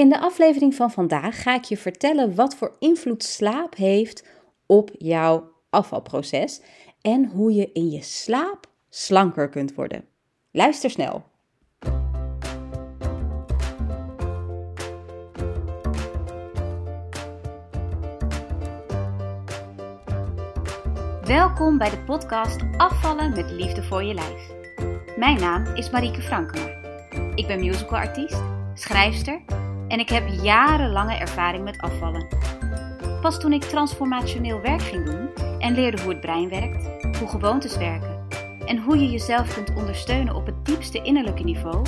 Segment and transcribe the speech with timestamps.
[0.00, 4.28] In de aflevering van vandaag ga ik je vertellen wat voor invloed slaap heeft
[4.66, 6.62] op jouw afvalproces
[7.00, 10.04] en hoe je in je slaap slanker kunt worden.
[10.50, 11.24] Luister snel.
[21.22, 24.50] Welkom bij de podcast Afvallen met liefde voor je lijf.
[25.16, 26.66] Mijn naam is Marieke Frankema.
[27.34, 28.42] Ik ben musicalartiest,
[28.74, 32.26] schrijfster en ik heb jarenlange ervaring met afvallen.
[33.20, 37.76] Pas toen ik transformationeel werk ging doen en leerde hoe het brein werkt, hoe gewoontes
[37.76, 38.18] werken
[38.66, 41.86] en hoe je jezelf kunt ondersteunen op het diepste innerlijke niveau,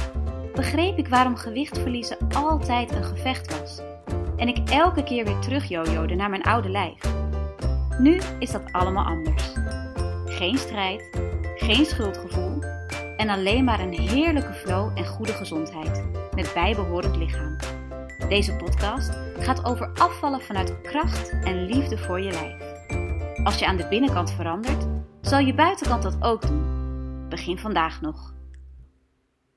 [0.54, 3.80] begreep ik waarom gewicht verliezen altijd een gevecht was.
[4.36, 7.00] En ik elke keer weer terug jojode naar mijn oude lijf.
[7.98, 9.52] Nu is dat allemaal anders.
[10.24, 11.10] Geen strijd,
[11.56, 12.62] geen schuldgevoel
[13.16, 17.56] en alleen maar een heerlijke flow en goede gezondheid met bijbehorend lichaam.
[18.32, 22.62] Deze podcast gaat over afvallen vanuit kracht en liefde voor je lijf.
[23.44, 24.86] Als je aan de binnenkant verandert,
[25.20, 26.64] zal je buitenkant dat ook doen.
[27.28, 28.34] Begin vandaag nog.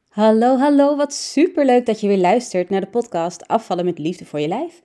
[0.09, 4.39] Hallo, hallo, wat superleuk dat je weer luistert naar de podcast Afvallen met liefde voor
[4.39, 4.81] je lijf.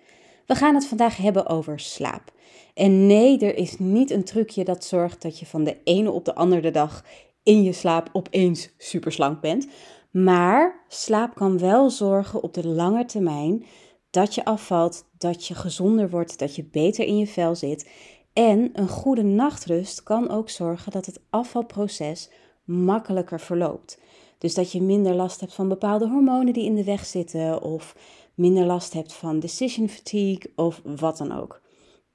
[0.47, 2.33] We gaan het vandaag hebben over slaap.
[2.75, 6.25] En nee, er is niet een trucje dat zorgt dat je van de ene op
[6.25, 7.05] de andere dag
[7.43, 9.67] in je slaap opeens superslank bent.
[10.11, 13.65] Maar slaap kan wel zorgen op de lange termijn
[14.11, 17.91] dat je afvalt, dat je gezonder wordt, dat je beter in je vel zit.
[18.33, 22.31] En een goede nachtrust kan ook zorgen dat het afvalproces
[22.65, 24.01] makkelijker verloopt.
[24.39, 27.97] Dus dat je minder last hebt van bepaalde hormonen die in de weg zitten, of
[28.35, 31.61] minder last hebt van decision fatigue of wat dan ook.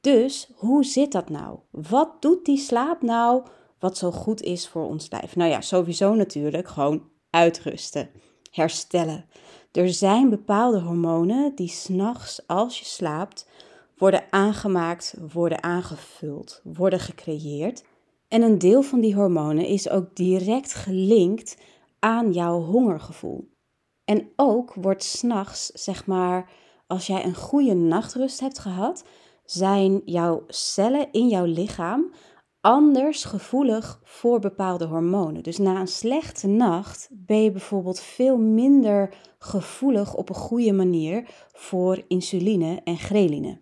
[0.01, 1.59] Dus hoe zit dat nou?
[1.71, 3.43] Wat doet die slaap nou
[3.79, 5.35] wat zo goed is voor ons lijf?
[5.35, 7.03] Nou ja, sowieso natuurlijk gewoon
[7.35, 8.09] uitrusten,
[8.51, 9.25] herstellen.
[9.71, 13.47] Er zijn bepaalde hormonen die s'nachts, als je slaapt,
[13.97, 17.83] worden aangemaakt, worden aangevuld, worden gecreëerd.
[18.27, 21.57] En een deel van die hormonen is ook direct gelinkt
[21.99, 23.49] aan jouw hongergevoel.
[24.05, 26.49] En ook wordt s'nachts, zeg maar,
[26.87, 29.03] als jij een goede nachtrust hebt gehad,
[29.45, 32.11] zijn jouw cellen in jouw lichaam
[32.65, 35.43] anders gevoelig voor bepaalde hormonen.
[35.43, 41.27] Dus na een slechte nacht ben je bijvoorbeeld veel minder gevoelig op een goede manier
[41.53, 43.57] voor insuline en ghreline.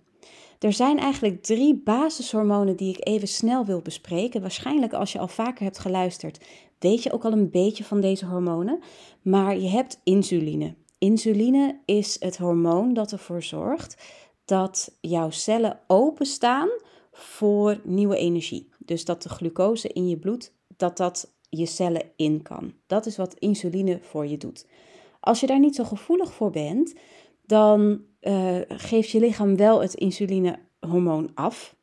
[0.59, 4.42] Er zijn eigenlijk drie basishormonen die ik even snel wil bespreken.
[4.42, 6.46] Waarschijnlijk als je al vaker hebt geluisterd,
[6.80, 8.80] weet je ook al een beetje van deze hormonen.
[9.22, 10.75] Maar je hebt insuline.
[10.97, 13.97] Insuline is het hormoon dat ervoor zorgt
[14.46, 16.69] dat jouw cellen openstaan
[17.13, 18.69] voor nieuwe energie.
[18.86, 22.74] Dus dat de glucose in je bloed, dat dat je cellen in kan.
[22.88, 24.66] Dat is wat insuline voor je doet.
[25.20, 26.94] Als je daar niet zo gevoelig voor bent,
[27.46, 31.76] dan uh, geeft je lichaam wel het insulinehormoon af.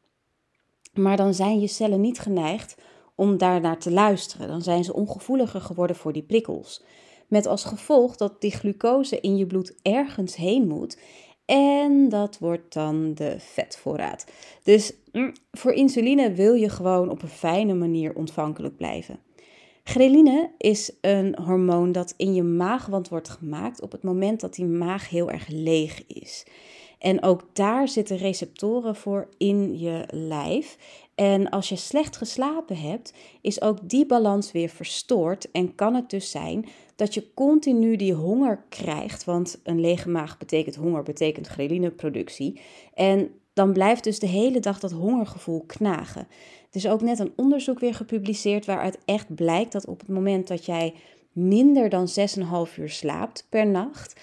[0.94, 2.74] Maar dan zijn je cellen niet geneigd
[3.14, 4.48] om daarnaar te luisteren.
[4.48, 6.82] Dan zijn ze ongevoeliger geworden voor die prikkels.
[7.28, 10.98] Met als gevolg dat die glucose in je bloed ergens heen moet.
[11.50, 14.26] En dat wordt dan de vetvoorraad.
[14.62, 19.18] Dus mm, voor insuline wil je gewoon op een fijne manier ontvankelijk blijven.
[19.84, 24.64] Ghreline is een hormoon dat in je maagwand wordt gemaakt op het moment dat die
[24.64, 26.46] maag heel erg leeg is.
[26.98, 30.76] En ook daar zitten receptoren voor in je lijf.
[31.20, 35.50] En als je slecht geslapen hebt, is ook die balans weer verstoord.
[35.50, 36.66] En kan het dus zijn
[36.96, 39.24] dat je continu die honger krijgt.
[39.24, 42.60] Want een lege maag betekent honger, betekent ghreline-productie.
[42.94, 46.20] En dan blijft dus de hele dag dat hongergevoel knagen.
[46.70, 50.48] Er is ook net een onderzoek weer gepubliceerd waaruit echt blijkt dat op het moment
[50.48, 50.94] dat jij
[51.32, 52.08] minder dan
[52.68, 54.20] 6,5 uur slaapt per nacht,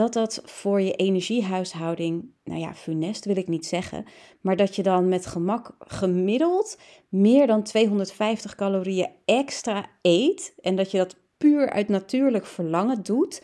[0.00, 4.04] dat dat voor je energiehuishouding, nou ja, funest wil ik niet zeggen,
[4.40, 6.78] maar dat je dan met gemak gemiddeld
[7.08, 13.42] meer dan 250 calorieën extra eet en dat je dat puur uit natuurlijk verlangen doet,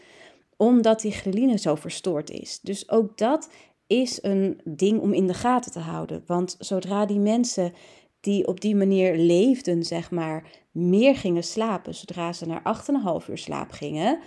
[0.57, 2.61] omdat die ghreline zo verstoord is.
[2.61, 3.51] Dus ook dat
[3.87, 6.23] is een ding om in de gaten te houden.
[6.27, 7.73] Want zodra die mensen
[8.21, 12.63] die op die manier leefden, zeg maar, meer gingen slapen, zodra ze naar
[13.23, 14.19] 8,5 uur slaap gingen,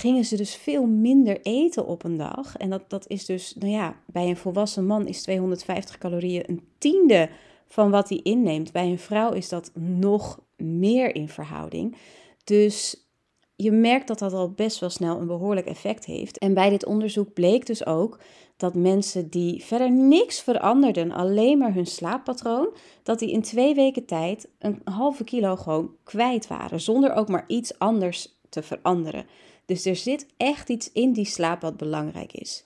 [0.00, 2.56] gingen ze dus veel minder eten op een dag.
[2.56, 6.68] En dat, dat is dus, nou ja, bij een volwassen man is 250 calorieën een
[6.78, 7.30] tiende
[7.68, 8.72] van wat hij inneemt.
[8.72, 11.96] Bij een vrouw is dat nog meer in verhouding.
[12.44, 13.08] Dus
[13.56, 16.38] je merkt dat dat al best wel snel een behoorlijk effect heeft.
[16.38, 18.18] En bij dit onderzoek bleek dus ook
[18.56, 22.68] dat mensen die verder niks veranderden, alleen maar hun slaappatroon,
[23.02, 27.44] dat die in twee weken tijd een halve kilo gewoon kwijt waren, zonder ook maar
[27.46, 29.26] iets anders te veranderen.
[29.70, 32.64] Dus er zit echt iets in die slaap wat belangrijk is.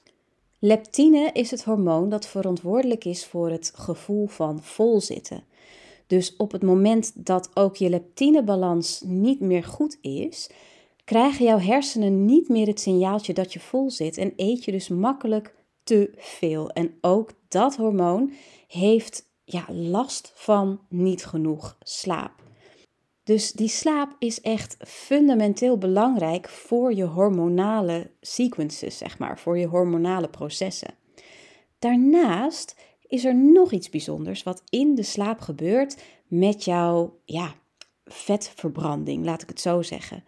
[0.59, 5.45] Leptine is het hormoon dat verantwoordelijk is voor het gevoel van volzitten.
[6.06, 10.51] Dus op het moment dat ook je leptinebalans niet meer goed is,
[11.05, 14.89] krijgen jouw hersenen niet meer het signaaltje dat je vol zit en eet je dus
[14.89, 16.71] makkelijk te veel.
[16.71, 18.33] En ook dat hormoon
[18.69, 22.44] heeft ja, last van niet genoeg slaap.
[23.25, 29.67] Dus die slaap is echt fundamenteel belangrijk voor je hormonale sequences, zeg maar, voor je
[29.67, 30.94] hormonale processen.
[31.79, 32.76] Daarnaast
[33.06, 37.55] is er nog iets bijzonders wat in de slaap gebeurt met jouw ja,
[38.05, 40.25] vetverbranding, laat ik het zo zeggen.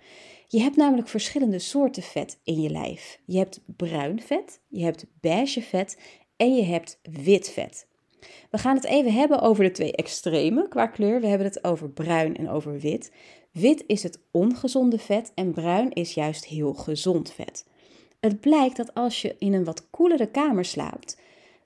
[0.49, 3.21] Je hebt namelijk verschillende soorten vet in je lijf.
[3.25, 5.99] Je hebt bruin vet, je hebt beige vet
[6.37, 7.87] en je hebt wit vet.
[8.51, 11.21] We gaan het even hebben over de twee extremen qua kleur.
[11.21, 13.13] We hebben het over bruin en over wit.
[13.51, 17.67] Wit is het ongezonde vet en bruin is juist heel gezond vet.
[18.21, 21.21] Het blijkt dat als je in een wat koelere kamer slaapt,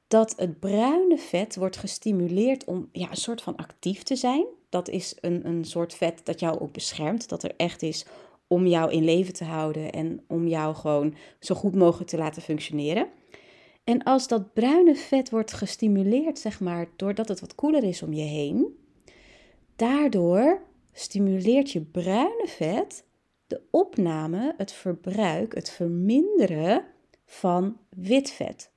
[0.08, 4.47] dat het bruine vet wordt gestimuleerd om ja, een soort van actief te zijn.
[4.69, 8.06] Dat is een, een soort vet dat jou ook beschermt, dat er echt is
[8.47, 12.43] om jou in leven te houden en om jou gewoon zo goed mogelijk te laten
[12.43, 13.08] functioneren.
[13.85, 18.12] En als dat bruine vet wordt gestimuleerd, zeg maar, doordat het wat koeler is om
[18.12, 18.79] je heen,
[19.77, 20.62] daardoor
[20.93, 23.05] stimuleert je bruine vet
[23.47, 26.85] de opname, het verbruik, het verminderen
[27.27, 28.71] van wit vet.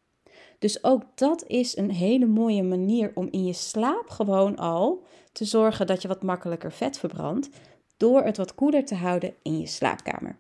[0.59, 5.45] Dus ook dat is een hele mooie manier om in je slaap gewoon al te
[5.45, 7.49] zorgen dat je wat makkelijker vet verbrandt
[7.97, 10.38] door het wat koeler te houden in je slaapkamer.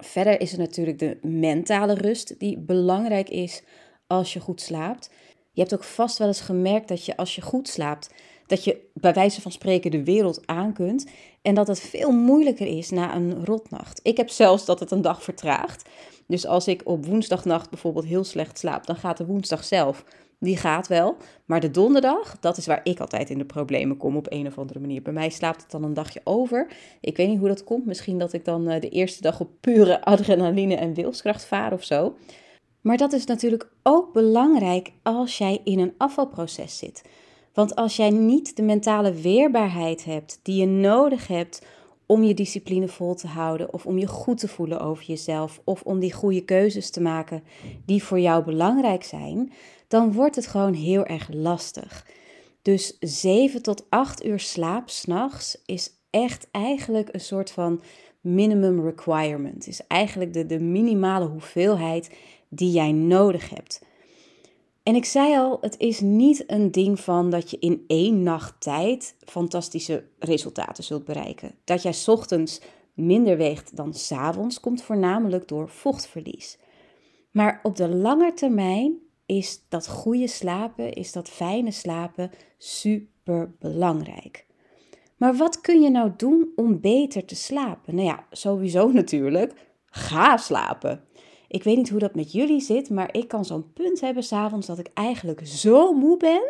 [0.00, 3.62] Verder is er natuurlijk de mentale rust die belangrijk is
[4.06, 5.10] als je goed slaapt.
[5.52, 8.10] Je hebt ook vast wel eens gemerkt dat je als je goed slaapt,
[8.46, 11.06] dat je bij wijze van spreken de wereld aan kunt
[11.42, 14.00] en dat het veel moeilijker is na een rotnacht.
[14.02, 15.88] Ik heb zelfs dat het een dag vertraagt.
[16.26, 20.04] Dus als ik op woensdagnacht bijvoorbeeld heel slecht slaap, dan gaat de woensdag zelf
[20.44, 21.16] die gaat wel.
[21.44, 24.58] Maar de donderdag, dat is waar ik altijd in de problemen kom op een of
[24.58, 25.02] andere manier.
[25.02, 26.72] Bij mij slaapt het dan een dagje over.
[27.00, 27.86] Ik weet niet hoe dat komt.
[27.86, 31.84] Misschien dat ik dan eh, de eerste dag op pure adrenaline en wilskracht vaar of
[31.84, 32.16] zo.
[32.80, 37.02] Maar dat is natuurlijk ook belangrijk als jij in een afvalproces zit.
[37.54, 41.66] Want als jij niet de mentale weerbaarheid hebt die je nodig hebt
[42.06, 45.82] om je discipline vol te houden of om je goed te voelen over jezelf of
[45.82, 47.42] om die goede keuzes te maken
[47.84, 49.52] die voor jou belangrijk zijn,
[49.88, 52.06] dan wordt het gewoon heel erg lastig.
[52.62, 57.82] Dus 7 tot 8 uur slaap s'nachts is echt eigenlijk een soort van
[58.20, 59.66] minimum requirement.
[59.66, 62.10] Is eigenlijk de, de minimale hoeveelheid
[62.48, 63.80] die jij nodig hebt.
[64.82, 68.60] En ik zei al, het is niet een ding van dat je in één nacht
[68.60, 71.54] tijd fantastische resultaten zult bereiken.
[71.64, 72.60] Dat jij ochtends
[72.94, 76.58] minder weegt dan s avonds komt voornamelijk door vochtverlies.
[77.30, 84.46] Maar op de lange termijn is dat goede slapen, is dat fijne slapen super belangrijk.
[85.16, 87.94] Maar wat kun je nou doen om beter te slapen?
[87.94, 89.54] Nou ja, sowieso natuurlijk,
[89.86, 91.04] ga slapen.
[91.52, 94.66] Ik weet niet hoe dat met jullie zit, maar ik kan zo'n punt hebben s'avonds
[94.66, 96.42] dat ik eigenlijk zo moe ben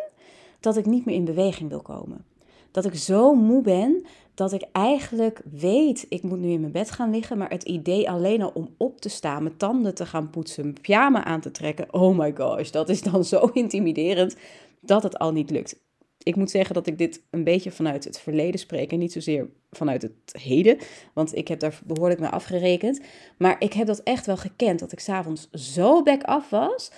[0.60, 2.25] dat ik niet meer in beweging wil komen.
[2.70, 6.90] Dat ik zo moe ben dat ik eigenlijk weet, ik moet nu in mijn bed
[6.90, 10.31] gaan liggen, maar het idee alleen al om op te staan, mijn tanden te gaan
[10.31, 14.36] poetsen, mijn pyjama aan te trekken, oh my gosh, dat is dan zo intimiderend
[14.81, 15.81] dat het al niet lukt.
[16.22, 19.48] Ik moet zeggen dat ik dit een beetje vanuit het verleden spreek en niet zozeer
[19.70, 20.12] vanuit het
[20.43, 20.79] heden,
[21.12, 23.00] want ik heb daar behoorlijk mee afgerekend.
[23.38, 26.91] Maar ik heb dat echt wel gekend, dat ik s'avonds zo back af was,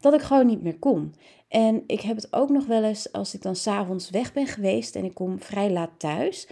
[0.00, 1.14] dat ik gewoon niet meer kon.
[1.48, 4.96] En ik heb het ook nog wel eens als ik dan s'avonds weg ben geweest
[4.96, 6.46] en ik kom vrij laat thuis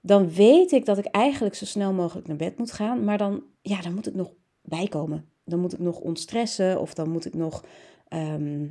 [0.00, 3.04] dan weet ik dat ik eigenlijk zo snel mogelijk naar bed moet gaan.
[3.04, 4.30] Maar dan, ja, dan moet ik nog
[4.62, 5.28] bijkomen.
[5.44, 7.64] Dan moet ik nog ontstressen of dan moet ik nog
[8.08, 8.66] ehm,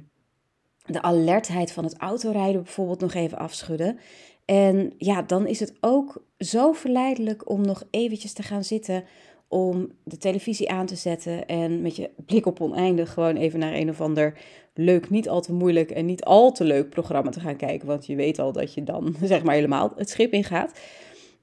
[0.88, 4.00] de alertheid van het autorijden bijvoorbeeld nog even afschudden.
[4.46, 9.04] En ja, dan is het ook zo verleidelijk om nog eventjes te gaan zitten
[9.48, 13.74] om de televisie aan te zetten en met je blik op oneindig gewoon even naar
[13.74, 14.40] een of ander
[14.74, 17.88] leuk, niet al te moeilijk en niet al te leuk programma te gaan kijken.
[17.88, 20.80] Want je weet al dat je dan zeg maar helemaal het schip ingaat.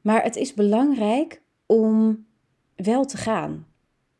[0.00, 2.26] Maar het is belangrijk om
[2.76, 3.66] wel te gaan.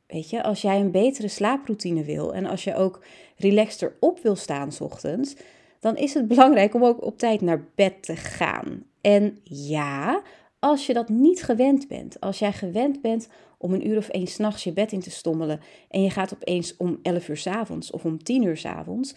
[0.07, 3.05] Weet je, als jij een betere slaaproutine wil en als je ook
[3.37, 5.37] relaxter op wil staan s ochtends,
[5.81, 8.85] dan is het belangrijk om ook op tijd naar bed te gaan.
[9.01, 10.23] En ja,
[10.59, 14.27] als je dat niet gewend bent, als jij gewend bent om een uur of één
[14.27, 17.91] s'nachts je bed in te stommelen en je gaat opeens om 11 uur s avonds
[17.91, 19.15] of om 10 uur s avonds,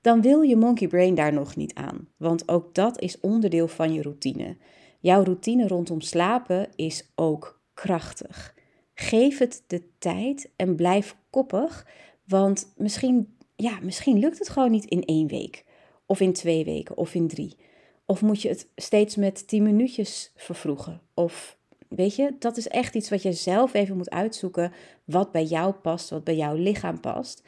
[0.00, 2.08] dan wil je monkey brain daar nog niet aan.
[2.16, 4.56] Want ook dat is onderdeel van je routine.
[5.00, 8.54] Jouw routine rondom slapen is ook krachtig.
[8.98, 11.86] Geef het de tijd en blijf koppig,
[12.24, 15.64] want misschien, ja, misschien lukt het gewoon niet in één week,
[16.06, 17.56] of in twee weken, of in drie.
[18.06, 21.00] Of moet je het steeds met tien minuutjes vervroegen?
[21.14, 24.72] Of weet je, dat is echt iets wat je zelf even moet uitzoeken,
[25.04, 27.42] wat bij jou past, wat bij jouw lichaam past.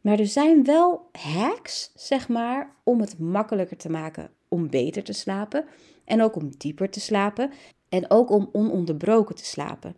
[0.00, 5.12] Maar er zijn wel hacks, zeg maar, om het makkelijker te maken om beter te
[5.12, 5.64] slapen
[6.04, 7.50] en ook om dieper te slapen
[7.88, 9.96] en ook om ononderbroken te slapen.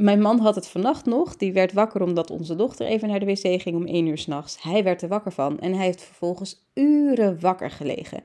[0.00, 1.36] Mijn man had het vannacht nog.
[1.36, 4.62] Die werd wakker omdat onze dochter even naar de wc ging om 1 uur s'nachts.
[4.62, 8.22] Hij werd er wakker van en hij heeft vervolgens uren wakker gelegen.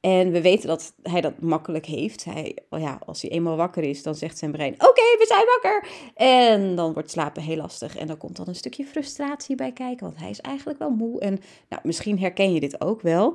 [0.00, 2.24] En we weten dat hij dat makkelijk heeft.
[2.24, 5.44] Hij, oh ja, als hij eenmaal wakker is, dan zegt zijn brein: Oké, we zijn
[5.46, 5.88] wakker.
[6.14, 7.96] En dan wordt slapen heel lastig.
[7.96, 11.20] En dan komt dan een stukje frustratie bij kijken, want hij is eigenlijk wel moe.
[11.20, 13.34] En nou, misschien herken je dit ook wel.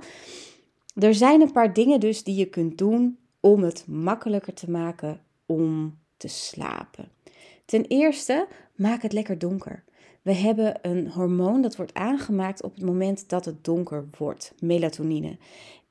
[0.95, 5.21] Er zijn een paar dingen dus die je kunt doen om het makkelijker te maken
[5.45, 7.19] om te slapen.
[7.65, 9.83] Ten eerste, maak het lekker donker.
[10.21, 15.37] We hebben een hormoon dat wordt aangemaakt op het moment dat het donker wordt, melatonine.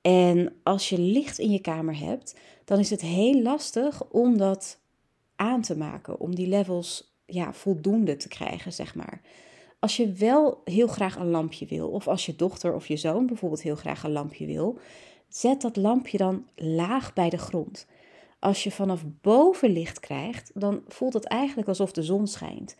[0.00, 2.35] En als je licht in je kamer hebt,
[2.65, 4.79] dan is het heel lastig om dat
[5.37, 9.21] aan te maken, om die levels ja, voldoende te krijgen, zeg maar.
[9.79, 13.27] Als je wel heel graag een lampje wil, of als je dochter of je zoon
[13.27, 14.79] bijvoorbeeld heel graag een lampje wil,
[15.29, 17.87] zet dat lampje dan laag bij de grond.
[18.41, 22.77] Als je vanaf boven licht krijgt, dan voelt het eigenlijk alsof de zon schijnt.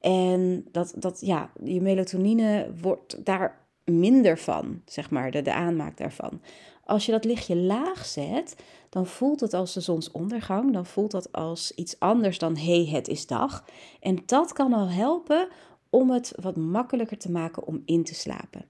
[0.00, 5.96] En dat, dat ja, je melatonine wordt daar minder van, zeg maar, de, de aanmaak
[5.96, 6.40] daarvan.
[6.84, 8.56] Als je dat lichtje laag zet,
[8.88, 10.72] dan voelt het als de zonsondergang.
[10.72, 13.64] Dan voelt dat als iets anders dan hé, hey, het is dag.
[14.00, 15.48] En dat kan al helpen
[15.90, 18.64] om het wat makkelijker te maken om in te slapen.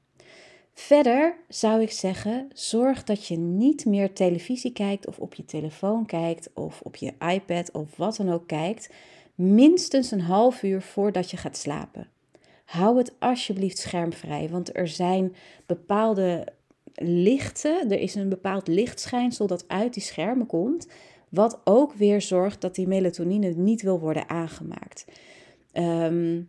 [0.79, 6.07] Verder zou ik zeggen, zorg dat je niet meer televisie kijkt of op je telefoon
[6.07, 8.91] kijkt of op je iPad of wat dan ook kijkt,
[9.35, 12.09] minstens een half uur voordat je gaat slapen.
[12.65, 15.35] Hou het alsjeblieft schermvrij, want er zijn
[15.67, 16.47] bepaalde
[16.95, 20.89] lichten, er is een bepaald lichtschijnsel dat uit die schermen komt,
[21.29, 25.05] wat ook weer zorgt dat die melatonine niet wil worden aangemaakt.
[25.73, 26.43] Ehm,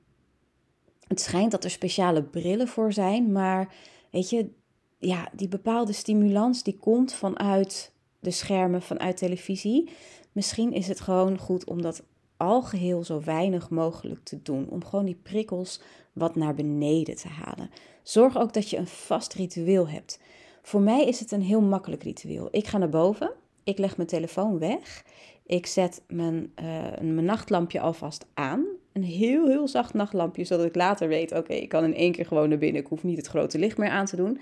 [1.07, 3.73] het schijnt dat er speciale brillen voor zijn, maar
[4.11, 4.49] weet je,
[4.97, 9.89] ja, die bepaalde stimulans die komt vanuit de schermen, vanuit televisie.
[10.31, 12.03] Misschien is het gewoon goed om dat
[12.37, 14.69] algeheel zo weinig mogelijk te doen.
[14.69, 15.81] Om gewoon die prikkels
[16.13, 17.69] wat naar beneden te halen.
[18.03, 20.19] Zorg ook dat je een vast ritueel hebt.
[20.61, 22.47] Voor mij is het een heel makkelijk ritueel.
[22.51, 23.31] Ik ga naar boven,
[23.63, 25.05] ik leg mijn telefoon weg,
[25.45, 26.65] ik zet mijn, uh,
[27.01, 28.65] mijn nachtlampje alvast aan.
[28.93, 32.25] Een heel, heel zacht nachtlampje, zodat ik later weet: oké, ik kan in één keer
[32.25, 32.81] gewoon naar binnen.
[32.81, 34.39] Ik hoef niet het grote licht meer aan te doen.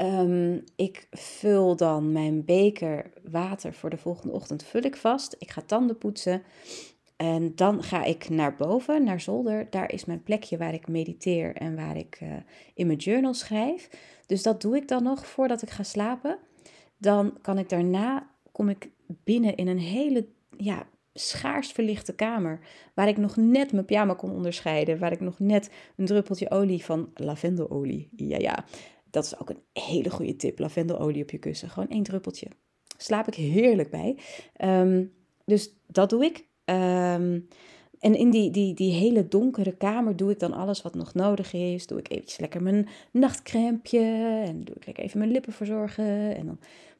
[0.00, 5.36] Um, ik vul dan mijn beker water voor de volgende ochtend vul ik vast.
[5.38, 6.42] Ik ga tanden poetsen.
[7.16, 9.66] En dan ga ik naar boven, naar zolder.
[9.70, 12.28] Daar is mijn plekje waar ik mediteer en waar ik uh,
[12.74, 13.88] in mijn journal schrijf.
[14.26, 16.38] Dus dat doe ik dan nog voordat ik ga slapen.
[16.98, 20.26] Dan kan ik daarna, kom ik binnen in een hele
[20.56, 20.86] ja,
[21.18, 22.60] schaars verlichte kamer.
[22.94, 24.98] Waar ik nog net mijn pyjama kon onderscheiden.
[24.98, 28.08] Waar ik nog net een druppeltje olie van lavendelolie.
[28.16, 28.64] Ja, ja.
[29.10, 30.58] Dat is ook een hele goede tip.
[30.58, 31.70] Lavendelolie op je kussen.
[31.70, 32.46] Gewoon één druppeltje.
[32.96, 34.18] Slaap ik heerlijk bij.
[34.64, 35.12] Um,
[35.44, 36.46] dus dat doe ik.
[36.64, 37.48] Um,
[38.00, 41.52] en in die, die, die hele donkere kamer doe ik dan alles wat nog nodig
[41.52, 41.86] is.
[41.86, 44.00] Doe ik eventjes lekker mijn nachtcrempje.
[44.46, 46.36] En doe ik lekker even mijn lippen verzorgen.
[46.36, 46.58] En dan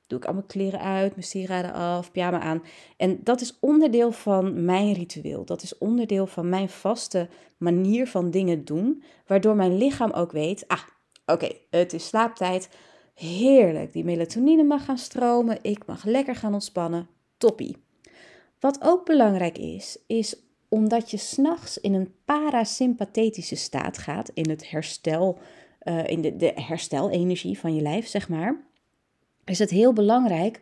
[0.09, 2.63] doe ik al mijn kleren uit, mijn sieraden af, pyjama aan.
[2.97, 5.45] En dat is onderdeel van mijn ritueel.
[5.45, 9.03] Dat is onderdeel van mijn vaste manier van dingen doen.
[9.27, 10.83] Waardoor mijn lichaam ook weet, ah,
[11.27, 12.69] oké, het is slaaptijd.
[13.15, 15.59] Heerlijk, die melatonine mag gaan stromen.
[15.63, 17.09] Ik mag lekker gaan ontspannen.
[17.37, 17.77] Toppie.
[18.61, 24.71] Wat ook belangrijk is, is omdat je s'nachts in een parasympathetische staat gaat, in het
[24.71, 25.39] herstel,
[25.83, 28.68] uh, in de, de herstelenergie van je lijf, zeg maar,
[29.49, 30.61] is het heel belangrijk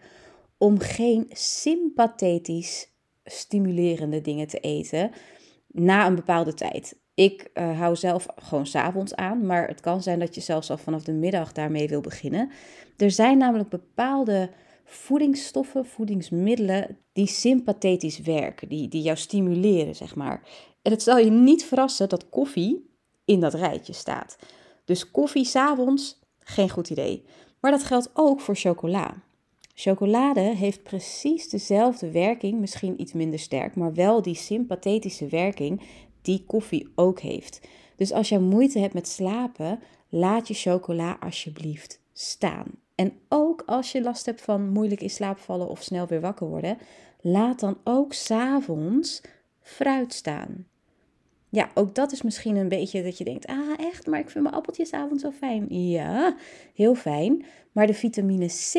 [0.58, 5.10] om geen sympathetisch stimulerende dingen te eten
[5.66, 6.98] na een bepaalde tijd.
[7.14, 10.76] Ik uh, hou zelf gewoon s'avonds aan, maar het kan zijn dat je zelfs al
[10.76, 12.50] vanaf de middag daarmee wil beginnen.
[12.96, 14.50] Er zijn namelijk bepaalde
[14.84, 20.42] voedingsstoffen, voedingsmiddelen die sympathetisch werken, die, die jou stimuleren, zeg maar.
[20.82, 22.90] En het zal je niet verrassen dat koffie
[23.24, 24.38] in dat rijtje staat.
[24.84, 27.24] Dus koffie s'avonds, geen goed idee.
[27.60, 29.14] Maar dat geldt ook voor chocola.
[29.74, 35.80] Chocolade heeft precies dezelfde werking, misschien iets minder sterk, maar wel die sympathetische werking
[36.22, 37.60] die koffie ook heeft.
[37.96, 42.66] Dus als je moeite hebt met slapen, laat je chocola alsjeblieft staan.
[42.94, 46.46] En ook als je last hebt van moeilijk in slaap vallen of snel weer wakker
[46.46, 46.78] worden,
[47.20, 49.22] laat dan ook s'avonds
[49.60, 50.66] fruit staan.
[51.48, 54.44] Ja, ook dat is misschien een beetje dat je denkt, ah echt, maar ik vind
[54.44, 55.66] mijn appeltjes avond zo fijn.
[55.68, 56.36] Ja,
[56.74, 57.44] heel fijn.
[57.72, 58.72] Maar de vitamine C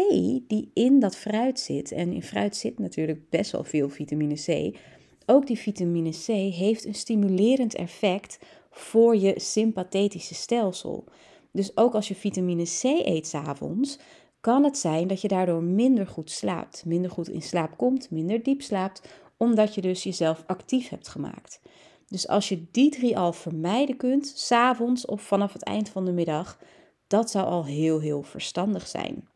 [0.48, 4.78] die in dat fruit zit, en in fruit zit natuurlijk best wel veel vitamine C,
[5.26, 8.40] ook die vitamine C heeft een stimulerend effect
[8.72, 11.04] voor je sympathetische stelsel.
[11.52, 14.00] Dus ook als je vitamine C eet s'avonds,
[14.40, 18.44] kan het zijn dat je daardoor minder goed slaapt, minder goed in slaap komt, minder
[18.44, 19.08] diep slaapt,
[19.38, 21.62] omdat je dus jezelf actief hebt gemaakt.
[22.08, 26.12] Dus als je die drie al vermijden kunt, s'avonds of vanaf het eind van de
[26.12, 26.60] middag,
[27.08, 29.28] dat zou al heel, heel verstandig zijn.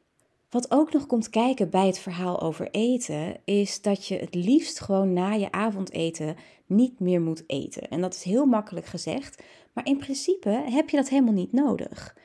[0.49, 4.79] Wat ook nog komt kijken bij het verhaal over eten, is dat je het liefst
[4.79, 6.35] gewoon na je avondeten
[6.65, 7.89] niet meer moet eten.
[7.89, 12.15] En dat is heel makkelijk gezegd, maar in principe heb je dat helemaal niet nodig.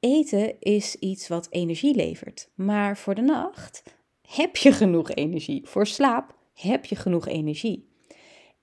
[0.00, 3.82] Eten is iets wat energie levert, maar voor de nacht
[4.28, 5.66] heb je genoeg energie.
[5.66, 7.87] Voor slaap heb je genoeg energie.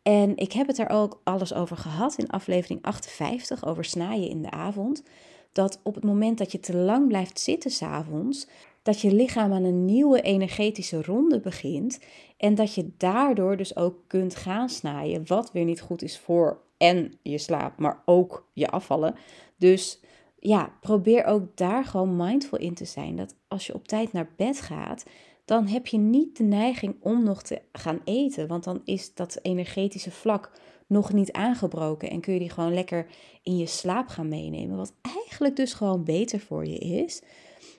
[0.07, 4.41] En ik heb het er ook alles over gehad in aflevering 58 over snaaien in
[4.41, 5.03] de avond.
[5.51, 8.47] Dat op het moment dat je te lang blijft zitten s'avonds,
[8.81, 11.99] dat je lichaam aan een nieuwe energetische ronde begint.
[12.37, 16.61] En dat je daardoor dus ook kunt gaan snaaien, wat weer niet goed is voor
[16.77, 19.15] en je slaap, maar ook je afvallen.
[19.57, 19.99] Dus
[20.39, 23.15] ja, probeer ook daar gewoon mindful in te zijn.
[23.15, 25.05] Dat als je op tijd naar bed gaat,
[25.45, 28.47] dan heb je niet de neiging om nog te gaan eten.
[28.47, 30.51] Want dan is dat energetische vlak
[30.87, 33.07] nog niet aangebroken en kun je die gewoon lekker
[33.43, 34.77] in je slaap gaan meenemen.
[34.77, 37.21] Wat eigenlijk dus gewoon beter voor je is.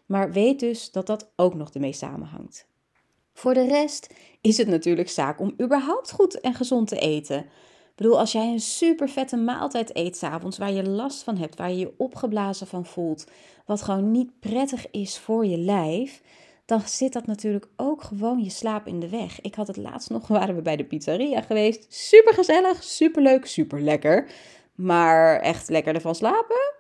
[0.06, 2.66] Maar weet dus dat dat ook nog ermee samenhangt.
[3.32, 7.38] Voor de rest is het natuurlijk zaak om überhaupt goed en gezond te eten.
[7.38, 11.56] Ik bedoel, als jij een super vette maaltijd eet s'avonds waar je last van hebt,
[11.56, 13.26] waar je je opgeblazen van voelt,
[13.66, 16.23] wat gewoon niet prettig is voor je lijf,
[16.66, 19.40] dan zit dat natuurlijk ook gewoon je slaap in de weg.
[19.40, 21.87] Ik had het laatst nog, waren we bij de pizzeria geweest.
[21.88, 24.30] Super gezellig, super leuk, super lekker.
[24.75, 26.75] Maar echt lekker ervan slapen?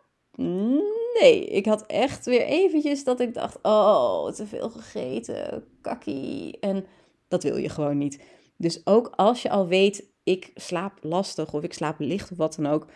[1.20, 6.58] Nee, ik had echt weer eventjes dat ik dacht, oh, te veel gegeten, kakkie.
[6.60, 6.86] En
[7.28, 8.20] dat wil je gewoon niet.
[8.56, 12.54] Dus ook als je al weet, ik slaap lastig of ik slaap licht of wat
[12.54, 12.86] dan ook,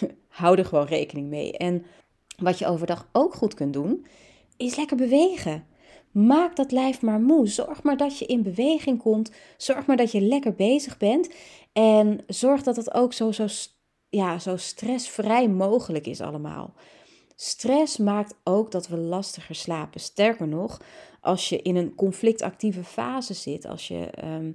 [0.28, 1.52] hou er gewoon rekening mee.
[1.52, 1.84] En
[2.36, 4.06] wat je overdag ook goed kunt doen,
[4.56, 5.66] is lekker bewegen.
[6.16, 7.48] Maak dat lijf maar moe.
[7.48, 9.30] Zorg maar dat je in beweging komt.
[9.56, 11.30] Zorg maar dat je lekker bezig bent.
[11.72, 13.46] En zorg dat het ook zo, zo,
[14.08, 16.74] ja, zo stressvrij mogelijk is allemaal.
[17.34, 20.00] Stress maakt ook dat we lastiger slapen.
[20.00, 20.80] Sterker nog,
[21.20, 24.52] als je in een conflictactieve fase zit, als je ehm,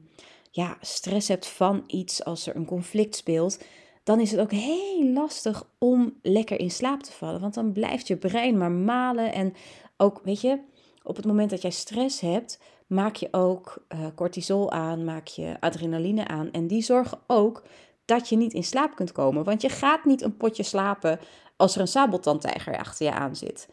[0.51, 3.63] ja, stress hebt van iets, als er een conflict speelt,
[4.03, 7.41] dan is het ook heel lastig om lekker in slaap te vallen.
[7.41, 9.33] Want dan blijft je brein maar malen.
[9.33, 9.53] En
[9.97, 10.59] ook, weet je,
[11.03, 15.55] op het moment dat jij stress hebt, maak je ook uh, cortisol aan, maak je
[15.59, 16.51] adrenaline aan.
[16.51, 17.63] En die zorgen ook
[18.05, 19.43] dat je niet in slaap kunt komen.
[19.43, 21.19] Want je gaat niet een potje slapen
[21.57, 23.69] als er een sabeltandtijger achter je aan zit.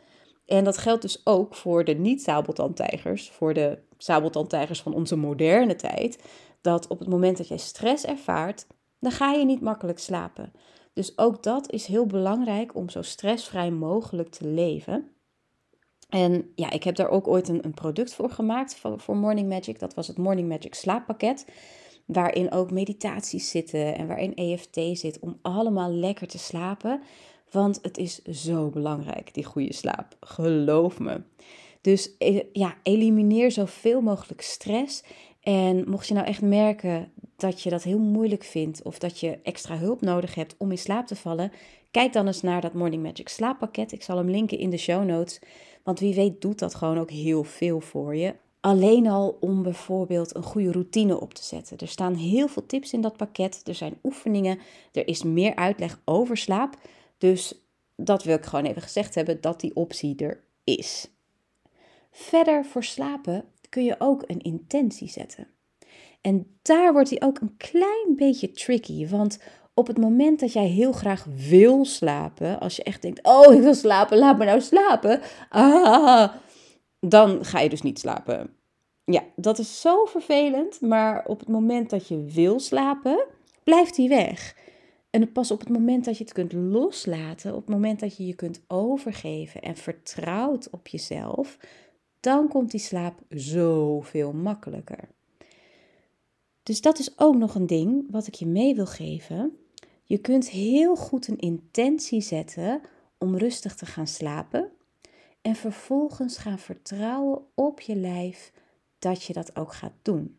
[0.46, 6.22] En dat geldt dus ook voor de niet-sabeltandtijgers, voor de sabeltandtijgers van onze moderne tijd.
[6.60, 8.66] Dat op het moment dat jij stress ervaart,
[9.00, 10.52] dan ga je niet makkelijk slapen.
[10.92, 15.12] Dus ook dat is heel belangrijk om zo stressvrij mogelijk te leven.
[16.08, 19.48] En ja, ik heb daar ook ooit een, een product voor gemaakt voor, voor Morning
[19.48, 19.78] Magic.
[19.78, 21.46] Dat was het Morning Magic slaappakket.
[22.04, 27.00] Waarin ook meditaties zitten en waarin EFT zit om allemaal lekker te slapen.
[27.50, 30.16] Want het is zo belangrijk, die goede slaap.
[30.20, 31.22] Geloof me.
[31.80, 35.02] Dus eh, ja, elimineer zoveel mogelijk stress.
[35.40, 39.38] En mocht je nou echt merken dat je dat heel moeilijk vindt of dat je
[39.42, 41.52] extra hulp nodig hebt om in slaap te vallen,
[41.90, 43.92] kijk dan eens naar dat Morning Magic slaappakket.
[43.92, 45.40] Ik zal hem linken in de show notes.
[45.82, 48.34] Want wie weet doet dat gewoon ook heel veel voor je.
[48.60, 51.78] Alleen al om bijvoorbeeld een goede routine op te zetten.
[51.78, 53.60] Er staan heel veel tips in dat pakket.
[53.68, 54.58] Er zijn oefeningen.
[54.92, 56.76] Er is meer uitleg over slaap.
[57.18, 57.54] Dus
[57.96, 61.10] dat wil ik gewoon even gezegd hebben dat die optie er is.
[62.10, 65.48] Verder voor slapen kun je ook een intentie zetten.
[66.20, 69.08] En daar wordt die ook een klein beetje tricky.
[69.08, 69.38] Want
[69.78, 73.60] op het moment dat jij heel graag wil slapen, als je echt denkt: Oh, ik
[73.60, 75.20] wil slapen, laat me nou slapen.
[75.48, 76.32] Ah,
[77.00, 78.50] dan ga je dus niet slapen.
[79.04, 80.80] Ja, dat is zo vervelend.
[80.80, 83.24] Maar op het moment dat je wil slapen,
[83.64, 84.56] blijft die weg.
[85.10, 88.26] En pas op het moment dat je het kunt loslaten, op het moment dat je
[88.26, 91.58] je kunt overgeven en vertrouwt op jezelf,
[92.20, 95.08] dan komt die slaap zoveel makkelijker.
[96.62, 99.58] Dus dat is ook nog een ding wat ik je mee wil geven.
[100.08, 102.80] Je kunt heel goed een intentie zetten
[103.18, 104.70] om rustig te gaan slapen
[105.42, 108.52] en vervolgens gaan vertrouwen op je lijf
[108.98, 110.38] dat je dat ook gaat doen.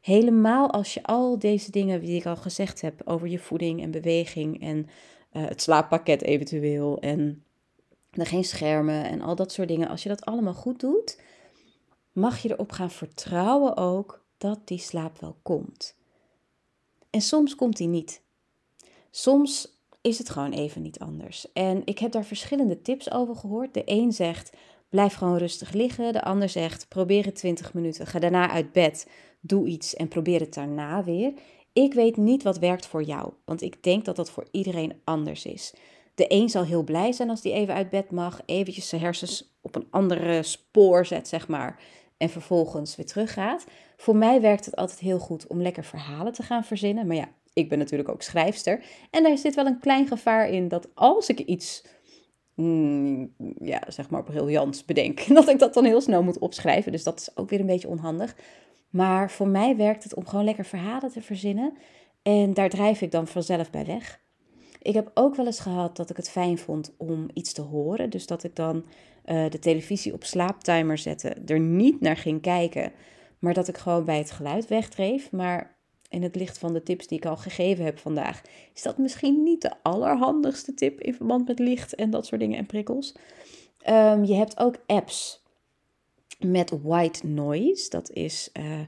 [0.00, 3.90] Helemaal als je al deze dingen die ik al gezegd heb over je voeding en
[3.90, 4.78] beweging en
[5.32, 7.44] uh, het slaappakket eventueel en
[8.10, 9.88] er geen schermen en al dat soort dingen.
[9.88, 11.20] Als je dat allemaal goed doet,
[12.12, 15.96] mag je erop gaan vertrouwen ook dat die slaap wel komt.
[17.10, 18.21] En soms komt die niet.
[19.14, 21.52] Soms is het gewoon even niet anders.
[21.52, 23.74] En ik heb daar verschillende tips over gehoord.
[23.74, 24.52] De een zegt:
[24.88, 26.12] blijf gewoon rustig liggen.
[26.12, 28.06] De ander zegt: probeer het 20 minuten.
[28.06, 29.08] Ga daarna uit bed,
[29.40, 31.32] doe iets en probeer het daarna weer.
[31.72, 35.44] Ik weet niet wat werkt voor jou, want ik denk dat dat voor iedereen anders
[35.46, 35.74] is.
[36.14, 39.54] De een zal heel blij zijn als die even uit bed mag, eventjes zijn hersens
[39.60, 41.80] op een andere spoor zet, zeg maar,
[42.16, 43.64] en vervolgens weer teruggaat.
[43.96, 47.06] Voor mij werkt het altijd heel goed om lekker verhalen te gaan verzinnen.
[47.06, 48.84] Maar ja, ik ben natuurlijk ook schrijfster.
[49.10, 51.84] En daar zit wel een klein gevaar in dat als ik iets,
[52.54, 56.92] mm, ja, zeg maar briljants bedenk, dat ik dat dan heel snel moet opschrijven.
[56.92, 58.36] Dus dat is ook weer een beetje onhandig.
[58.90, 61.72] Maar voor mij werkt het om gewoon lekker verhalen te verzinnen.
[62.22, 64.20] En daar drijf ik dan vanzelf bij weg.
[64.82, 68.10] Ik heb ook wel eens gehad dat ik het fijn vond om iets te horen.
[68.10, 68.84] Dus dat ik dan
[69.24, 72.92] uh, de televisie op slaaptimer zette, er niet naar ging kijken,
[73.38, 75.30] maar dat ik gewoon bij het geluid wegdreef.
[75.32, 75.81] Maar
[76.12, 78.42] in het licht van de tips die ik al gegeven heb vandaag,
[78.74, 82.58] is dat misschien niet de allerhandigste tip in verband met licht en dat soort dingen
[82.58, 83.14] en prikkels.
[83.88, 85.42] Um, je hebt ook apps
[86.38, 87.90] met white noise.
[87.90, 88.80] Dat is uh,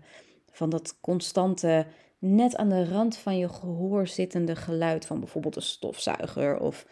[0.50, 1.86] van dat constante,
[2.18, 6.86] net aan de rand van je gehoor zittende geluid van bijvoorbeeld een stofzuiger of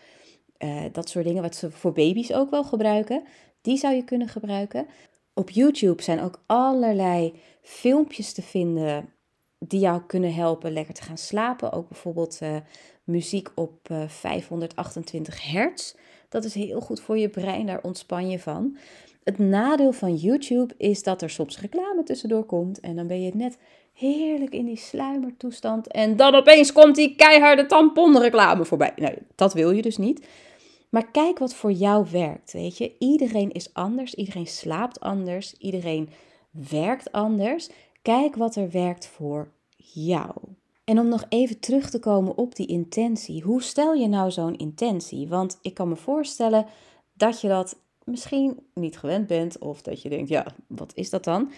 [0.59, 3.23] uh, dat soort dingen, wat ze voor baby's ook wel gebruiken.
[3.61, 4.87] Die zou je kunnen gebruiken.
[5.35, 9.12] Op YouTube zijn ook allerlei filmpjes te vinden
[9.68, 11.72] die jou kunnen helpen lekker te gaan slapen.
[11.72, 12.57] Ook bijvoorbeeld uh,
[13.05, 15.94] muziek op uh, 528 hertz.
[16.29, 18.77] Dat is heel goed voor je brein, daar ontspan je van.
[19.25, 23.31] Het nadeel van YouTube is dat er soms reclame tussendoor komt en dan ben je
[23.35, 23.59] net
[23.92, 28.92] heerlijk in die sluimertoestand en dan opeens komt die keiharde tamponreclame voorbij.
[28.96, 30.27] Nou, dat wil je dus niet.
[30.88, 32.92] Maar kijk wat voor jou werkt, weet je.
[32.98, 36.09] Iedereen is anders, iedereen slaapt anders, iedereen
[36.70, 37.70] werkt anders.
[38.03, 40.35] Kijk wat er werkt voor jou.
[40.85, 43.43] En om nog even terug te komen op die intentie.
[43.43, 45.29] Hoe stel je nou zo'n intentie?
[45.29, 46.67] Want ik kan me voorstellen
[47.12, 51.25] dat je dat misschien niet gewend bent of dat je denkt, ja, wat is dat
[51.25, 51.51] dan?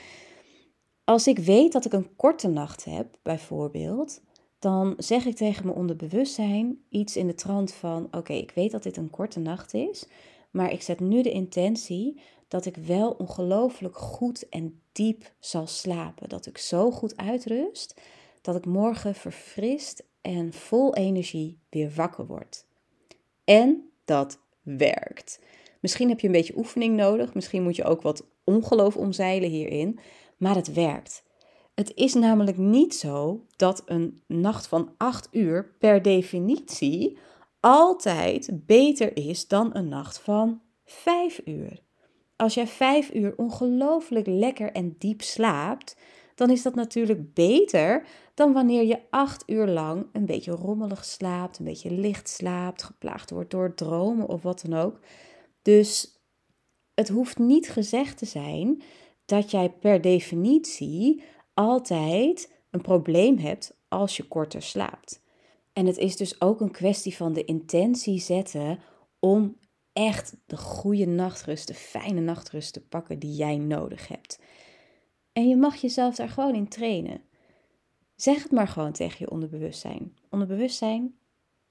[1.04, 4.20] Als ik weet dat ik een korte nacht heb, bijvoorbeeld,
[4.58, 8.82] dan zeg ik tegen mijn onderbewustzijn iets in de trant van: Oké, ik weet dat
[8.82, 10.06] dit een korte nacht is,
[10.50, 16.28] maar ik zet nu de intentie dat ik wel ongelooflijk goed en diep zal slapen.
[16.28, 18.00] Dat ik zo goed uitrust
[18.44, 22.66] dat ik morgen verfrist en vol energie weer wakker word.
[23.44, 25.40] En dat werkt.
[25.80, 29.98] Misschien heb je een beetje oefening nodig, misschien moet je ook wat ongeloof omzeilen hierin,
[30.36, 31.22] maar het werkt.
[31.74, 37.18] Het is namelijk niet zo dat een nacht van 8 uur per definitie
[37.60, 41.83] altijd beter is dan een nacht van 5 uur.
[42.36, 45.96] Als jij 5 uur ongelooflijk lekker en diep slaapt,
[46.34, 51.58] dan is dat natuurlijk beter dan wanneer je 8 uur lang een beetje rommelig slaapt,
[51.58, 55.00] een beetje licht slaapt, geplaagd wordt door dromen of wat dan ook.
[55.62, 56.18] Dus
[56.94, 58.82] het hoeft niet gezegd te zijn
[59.24, 61.22] dat jij per definitie
[61.54, 65.22] altijd een probleem hebt als je korter slaapt.
[65.72, 68.78] En het is dus ook een kwestie van de intentie zetten
[69.18, 69.56] om
[69.94, 74.38] echt de goede nachtrust, de fijne nachtrust te pakken die jij nodig hebt.
[75.32, 77.22] En je mag jezelf daar gewoon in trainen.
[78.16, 80.16] Zeg het maar gewoon tegen je onderbewustzijn.
[80.30, 81.14] Onderbewustzijn,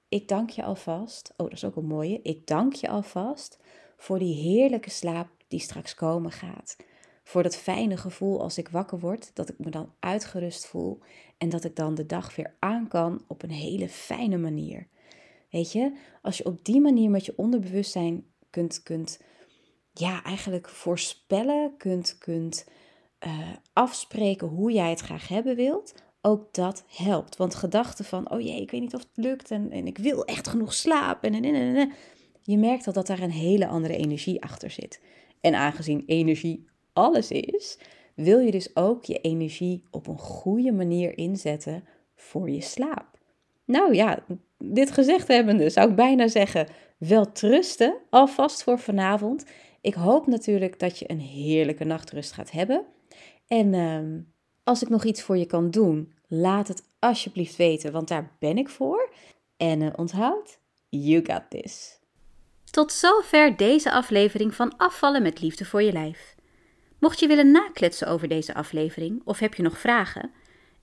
[0.08, 1.30] ik dank je alvast.
[1.36, 2.20] Oh, dat is ook een mooie.
[2.22, 3.58] Ik dank je alvast
[3.96, 6.76] voor die heerlijke slaap die straks komen gaat.
[7.24, 11.00] Voor dat fijne gevoel als ik wakker word, dat ik me dan uitgerust voel
[11.38, 14.88] en dat ik dan de dag weer aan kan op een hele fijne manier.
[15.54, 19.20] Weet je, als je op die manier met je onderbewustzijn kunt, kunt
[19.92, 22.68] ja, eigenlijk voorspellen, kunt, kunt
[23.26, 23.38] uh,
[23.72, 27.36] afspreken hoe jij het graag hebben wilt, ook dat helpt.
[27.36, 30.24] Want gedachten van, oh jee, ik weet niet of het lukt en, en ik wil
[30.24, 31.34] echt genoeg slapen.
[31.34, 31.92] En, en, en, en,
[32.42, 35.00] je merkt al dat daar een hele andere energie achter zit.
[35.40, 37.78] En aangezien energie alles is,
[38.14, 43.14] wil je dus ook je energie op een goede manier inzetten voor je slaap.
[43.64, 44.24] Nou ja,
[44.72, 49.44] dit gezegd hebbende zou ik bijna zeggen, wel trusten alvast voor vanavond.
[49.80, 52.84] Ik hoop natuurlijk dat je een heerlijke nachtrust gaat hebben.
[53.46, 54.20] En ehm,
[54.64, 58.58] als ik nog iets voor je kan doen, laat het alsjeblieft weten, want daar ben
[58.58, 59.12] ik voor.
[59.56, 62.00] En uh, onthoud, you got this.
[62.70, 66.34] Tot zover deze aflevering van Afvallen met Liefde voor je Lijf.
[66.98, 70.30] Mocht je willen nakletsen over deze aflevering of heb je nog vragen,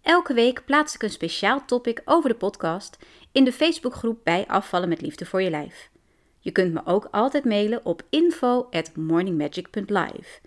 [0.01, 2.97] Elke week plaats ik een speciaal topic over de podcast
[3.31, 5.89] in de Facebookgroep bij Afvallen met Liefde voor je Lijf.
[6.39, 10.39] Je kunt me ook altijd mailen op info@morningmagic.live.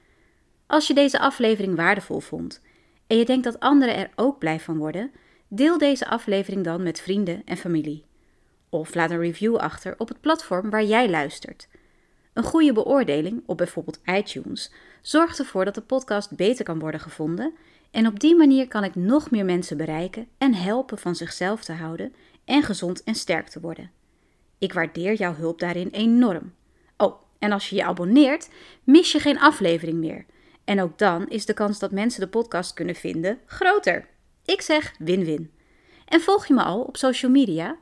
[0.67, 2.63] Als je deze aflevering waardevol vond
[3.07, 5.13] en je denkt dat anderen er ook blij van worden,
[5.49, 8.05] deel deze aflevering dan met vrienden en familie.
[8.69, 11.69] Of laat een review achter op het platform waar jij luistert.
[12.33, 17.55] Een goede beoordeling op bijvoorbeeld iTunes zorgt ervoor dat de podcast beter kan worden gevonden
[17.95, 21.73] en op die manier kan ik nog meer mensen bereiken en helpen van zichzelf te
[21.73, 23.91] houden en gezond en sterk te worden.
[24.59, 26.55] Ik waardeer jouw hulp daarin enorm.
[26.97, 28.49] Oh, en als je je abonneert,
[28.85, 30.27] mis je geen aflevering meer.
[30.65, 34.09] En ook dan is de kans dat mensen de podcast kunnen vinden groter.
[34.45, 35.51] Ik zeg win-win.
[36.05, 37.77] En volg je me al op social media?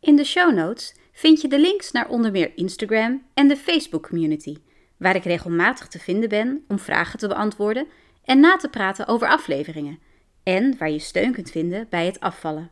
[0.00, 4.08] In de show notes vind je de links naar onder meer Instagram en de Facebook
[4.08, 4.56] community,
[4.96, 7.86] waar ik regelmatig te vinden ben om vragen te beantwoorden
[8.26, 9.98] en na te praten over afleveringen,
[10.42, 12.70] en waar je steun kunt vinden bij het afvallen.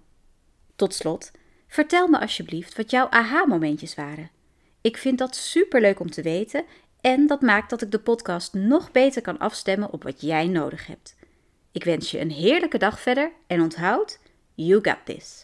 [0.77, 1.31] Tot slot,
[1.67, 4.31] vertel me alsjeblieft wat jouw aha-momentjes waren.
[4.81, 6.65] Ik vind dat superleuk om te weten
[7.01, 10.87] en dat maakt dat ik de podcast nog beter kan afstemmen op wat jij nodig
[10.87, 11.17] hebt.
[11.73, 14.19] Ik wens je een heerlijke dag verder en onthoud,
[14.55, 15.44] you got this.